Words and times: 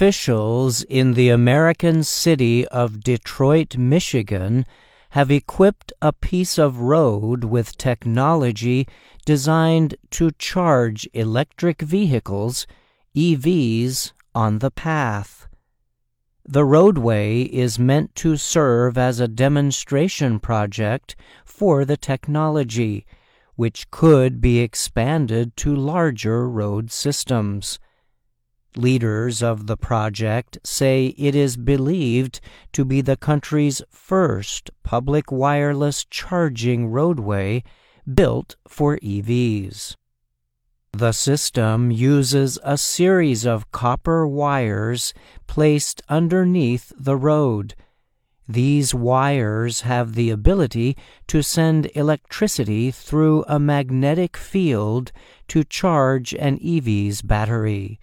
Officials 0.00 0.82
in 0.84 1.12
the 1.12 1.28
American 1.28 2.02
city 2.02 2.66
of 2.68 3.04
Detroit, 3.04 3.76
Michigan, 3.76 4.64
have 5.10 5.30
equipped 5.30 5.92
a 6.00 6.10
piece 6.10 6.58
of 6.58 6.80
road 6.80 7.44
with 7.44 7.76
technology 7.76 8.88
designed 9.26 9.96
to 10.08 10.30
charge 10.38 11.06
electric 11.12 11.82
vehicles, 11.82 12.66
EVs, 13.14 14.12
on 14.34 14.60
the 14.60 14.70
path. 14.70 15.46
The 16.46 16.64
roadway 16.64 17.42
is 17.42 17.78
meant 17.78 18.14
to 18.24 18.38
serve 18.38 18.96
as 18.96 19.20
a 19.20 19.28
demonstration 19.28 20.40
project 20.40 21.14
for 21.44 21.84
the 21.84 21.98
technology, 21.98 23.04
which 23.54 23.90
could 23.90 24.40
be 24.40 24.60
expanded 24.60 25.58
to 25.58 25.76
larger 25.76 26.48
road 26.48 26.90
systems. 26.90 27.78
Leaders 28.76 29.42
of 29.42 29.66
the 29.66 29.76
project 29.76 30.58
say 30.62 31.06
it 31.18 31.34
is 31.34 31.56
believed 31.56 32.40
to 32.72 32.84
be 32.84 33.00
the 33.00 33.16
country's 33.16 33.82
first 33.90 34.70
public 34.84 35.32
wireless 35.32 36.04
charging 36.04 36.86
roadway 36.86 37.64
built 38.14 38.54
for 38.68 38.96
EVs. 38.98 39.96
The 40.92 41.12
system 41.12 41.90
uses 41.90 42.58
a 42.62 42.78
series 42.78 43.44
of 43.44 43.70
copper 43.72 44.26
wires 44.26 45.14
placed 45.48 46.02
underneath 46.08 46.92
the 46.96 47.16
road. 47.16 47.74
These 48.48 48.94
wires 48.94 49.82
have 49.82 50.14
the 50.14 50.30
ability 50.30 50.96
to 51.26 51.42
send 51.42 51.90
electricity 51.94 52.90
through 52.90 53.44
a 53.48 53.58
magnetic 53.58 54.36
field 54.36 55.10
to 55.48 55.64
charge 55.64 56.34
an 56.34 56.58
EV's 56.60 57.22
battery. 57.22 58.00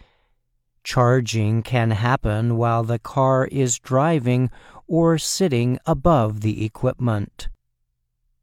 Charging 0.87 1.63
can 1.63 1.91
happen 1.91 2.55
while 2.55 2.81
the 2.81 2.97
car 2.97 3.45
is 3.51 3.77
driving 3.77 4.49
or 4.87 5.17
sitting 5.17 5.79
above 5.85 6.39
the 6.39 6.63
equipment. 6.63 7.49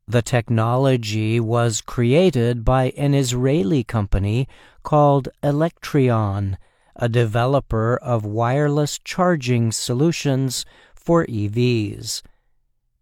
The 0.07 0.21
technology 0.21 1.41
was 1.41 1.81
created 1.81 2.63
by 2.63 2.91
an 2.99 3.15
Israeli 3.15 3.83
company 3.83 4.47
called 4.83 5.31
Electreon, 5.43 6.59
a 6.95 7.09
developer 7.09 7.97
of 7.97 8.27
wireless 8.27 9.01
charging 9.03 9.73
solutions 9.73 10.67
for 10.95 11.25
EVs. 11.25 12.21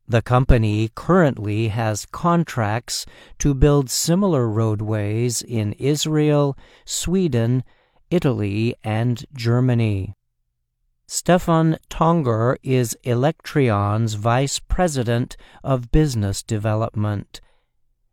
The 0.07 0.23
company 0.23 0.89
currently 0.95 1.67
has 1.67 2.07
contracts 2.07 3.07
to 3.41 3.55
build 3.55 3.91
similar 3.91 4.48
roadways 4.48 5.43
in 5.43 5.73
Israel, 5.81 6.57
Sweden, 6.85 7.65
Italy, 8.13 8.75
and 8.85 9.25
Germany. 9.35 10.15
Stefan 11.07 11.79
Tongur 11.89 12.57
is 12.63 12.97
Electreon's 13.05 14.15
vice 14.15 14.59
president 14.59 15.37
of 15.65 15.91
business 15.91 16.43
development. 16.43 17.41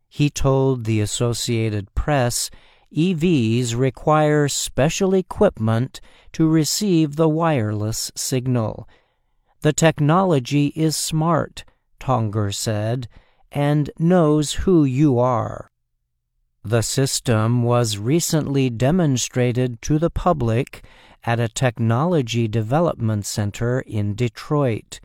He 0.07 0.29
told 0.29 0.85
the 0.85 1.01
Associated 1.01 1.93
Press 1.95 2.49
EVs 2.95 3.75
require 3.75 4.47
special 4.47 5.13
equipment 5.13 5.99
to 6.31 6.47
receive 6.47 7.15
the 7.15 7.29
wireless 7.29 8.11
signal. 8.15 8.87
The 9.61 9.73
technology 9.73 10.67
is 10.75 10.95
smart, 10.95 11.65
Tongur 11.99 12.53
said, 12.53 13.09
and 13.51 13.91
knows 13.99 14.53
who 14.53 14.85
you 14.85 15.19
are. 15.19 15.68
The 16.63 16.81
system 16.81 17.63
was 17.63 17.97
recently 17.97 18.69
demonstrated 18.69 19.81
to 19.83 19.97
the 19.97 20.09
public 20.09 20.83
at 21.23 21.39
a 21.39 21.47
technology 21.47 22.49
development 22.49 23.25
center 23.25 23.79
in 23.79 24.13
Detroit. 24.13 24.99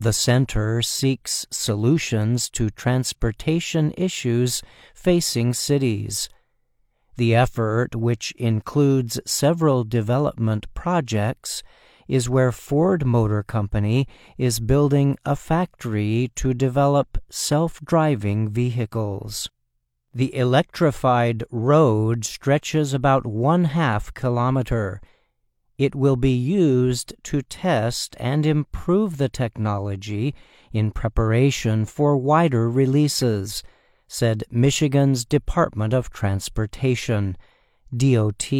The 0.00 0.12
center 0.12 0.82
seeks 0.82 1.46
solutions 1.50 2.50
to 2.50 2.68
transportation 2.70 3.94
issues 3.96 4.60
facing 4.92 5.54
cities. 5.54 6.28
The 7.16 7.34
effort, 7.34 7.94
which 7.94 8.32
includes 8.32 9.20
several 9.24 9.84
development 9.84 10.66
projects, 10.74 11.62
is 12.08 12.28
where 12.28 12.52
Ford 12.52 13.06
Motor 13.06 13.44
Company 13.44 14.06
is 14.36 14.58
building 14.58 15.16
a 15.24 15.36
factory 15.36 16.30
to 16.34 16.52
develop 16.52 17.18
self 17.30 17.80
driving 17.84 18.48
vehicles. 18.48 19.48
The 20.16 20.34
electrified 20.34 21.44
road 21.50 22.24
stretches 22.24 22.94
about 22.94 23.26
one 23.26 23.64
half 23.64 24.14
kilometer. 24.14 25.02
It 25.76 25.94
will 25.94 26.16
be 26.16 26.32
used 26.32 27.12
to 27.24 27.42
test 27.42 28.16
and 28.18 28.46
improve 28.46 29.18
the 29.18 29.28
technology 29.28 30.34
in 30.72 30.90
preparation 30.90 31.84
for 31.84 32.16
wider 32.16 32.70
releases, 32.70 33.62
said 34.08 34.44
Michigan's 34.50 35.26
Department 35.26 35.92
of 35.92 36.08
Transportation, 36.08 37.36
DOT. 37.94 38.50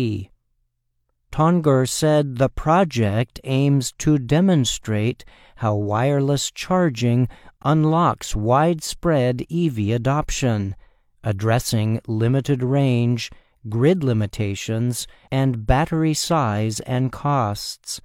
Tongur 1.33 1.89
said 1.89 2.37
the 2.37 2.51
project 2.51 3.41
aims 3.45 3.93
to 3.93 4.19
demonstrate 4.19 5.25
how 5.57 5.75
wireless 5.75 6.51
charging 6.51 7.31
unlocks 7.63 8.37
widespread 8.37 9.47
EV 9.51 9.89
adoption 9.89 10.77
addressing 11.27 12.01
limited 12.07 12.63
range, 12.63 13.31
grid 13.69 14.05
limitations, 14.05 15.09
and 15.31 15.67
battery 15.67 16.15
size 16.15 16.79
and 16.81 17.11
costs. 17.11 18.01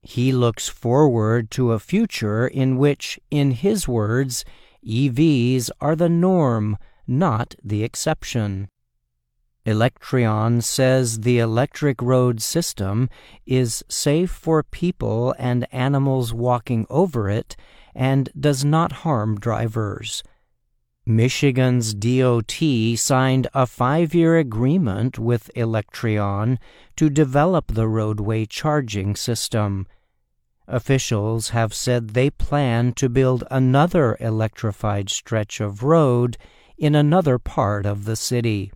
He 0.00 0.32
looks 0.32 0.66
forward 0.66 1.50
to 1.52 1.72
a 1.72 1.78
future 1.78 2.48
in 2.48 2.78
which, 2.78 3.20
in 3.30 3.50
his 3.50 3.86
words, 3.86 4.46
EVs 4.84 5.70
are 5.78 5.94
the 5.94 6.08
norm, 6.08 6.78
not 7.06 7.54
the 7.62 7.84
exception. 7.84 8.68
Electreon 9.66 10.62
says 10.62 11.20
the 11.20 11.38
electric 11.38 12.00
road 12.00 12.40
system 12.40 13.10
is 13.46 13.84
safe 13.88 14.30
for 14.30 14.62
people 14.62 15.34
and 15.38 15.68
animals 15.70 16.32
walking 16.32 16.86
over 16.88 17.28
it 17.28 17.54
and 17.94 18.30
does 18.40 18.64
not 18.64 18.90
harm 19.04 19.38
drivers. 19.38 20.24
Michigan's 21.04 21.94
DOT 21.94 22.52
signed 22.96 23.48
a 23.52 23.66
five 23.66 24.14
year 24.14 24.38
agreement 24.38 25.18
with 25.18 25.50
Electreon 25.56 26.58
to 26.94 27.10
develop 27.10 27.72
the 27.72 27.88
roadway 27.88 28.46
charging 28.46 29.16
system. 29.16 29.88
Officials 30.68 31.48
have 31.48 31.74
said 31.74 32.10
they 32.10 32.30
plan 32.30 32.92
to 32.92 33.08
build 33.08 33.42
another 33.50 34.16
electrified 34.20 35.10
stretch 35.10 35.60
of 35.60 35.82
road 35.82 36.36
in 36.78 36.94
another 36.94 37.36
part 37.36 37.84
of 37.84 38.04
the 38.04 38.16
city. 38.16 38.70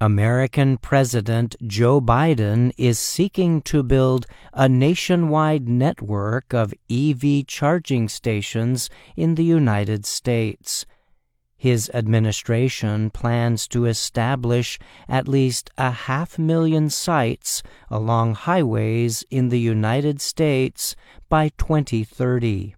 American 0.00 0.76
President 0.76 1.56
Joe 1.66 2.02
Biden 2.02 2.70
is 2.76 2.98
seeking 2.98 3.62
to 3.62 3.82
build 3.82 4.26
a 4.52 4.68
nationwide 4.68 5.70
network 5.70 6.52
of 6.52 6.74
EV 6.90 7.46
charging 7.46 8.10
stations 8.10 8.90
in 9.16 9.36
the 9.36 9.44
United 9.44 10.04
States. 10.04 10.84
His 11.56 11.90
administration 11.94 13.10
plans 13.10 13.66
to 13.68 13.86
establish 13.86 14.78
at 15.08 15.28
least 15.28 15.70
a 15.78 15.90
half 15.90 16.38
million 16.38 16.90
sites 16.90 17.62
along 17.90 18.34
highways 18.34 19.24
in 19.30 19.48
the 19.48 19.60
United 19.60 20.20
States 20.20 20.94
by 21.28 21.50
2030. 21.56 22.74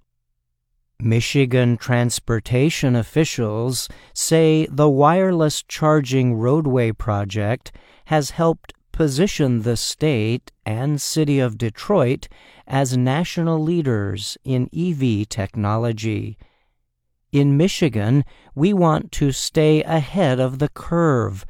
Michigan 0.99 1.77
transportation 1.77 2.97
officials 2.97 3.89
say 4.15 4.67
the 4.71 4.89
wireless 4.89 5.63
charging 5.63 6.35
roadway 6.35 6.91
project 6.91 7.71
has 8.07 8.31
helped 8.31 8.73
position 8.93 9.61
the 9.61 9.77
state 9.77 10.51
and 10.65 11.03
city 11.03 11.39
of 11.39 11.59
Detroit 11.59 12.29
as 12.67 12.97
national 12.97 13.63
leaders 13.63 14.39
in 14.43 14.71
EV 14.75 15.29
technology. 15.29 16.39
In 17.37 17.59
Michigan, 17.59 18.25
we 18.55 18.73
want 18.73 19.13
to 19.13 19.31
stay 19.31 19.83
ahead 19.83 20.41
of 20.41 20.59
the 20.59 20.71
curve. 20.71 21.45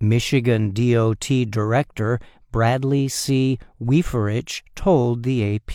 Michigan 0.00 0.70
DOT 0.70 1.26
Director 1.50 2.20
Bradley 2.52 3.08
C. 3.08 3.58
Wieferich 3.80 4.62
told 4.76 5.24
the 5.24 5.56
AP. 5.56 5.72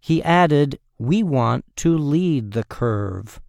He 0.00 0.22
added, 0.24 0.78
We 0.96 1.22
want 1.22 1.66
to 1.76 1.98
lead 1.98 2.52
the 2.52 2.64
curve. 2.64 3.42